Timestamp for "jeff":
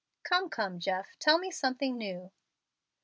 0.79-1.15